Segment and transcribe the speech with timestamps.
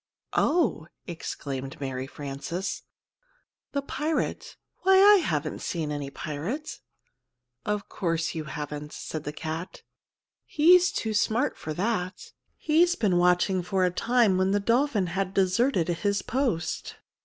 [0.33, 2.81] "Oh," exclaimed Mary Frances,
[3.71, 6.79] "the pirate why, I haven't seen any pirate!"
[7.67, 9.83] "Of course you haven't," said the cat;
[10.43, 12.31] "he's too smart for that.
[12.57, 16.95] He's been watching for a time when the dolphin had deserted his post."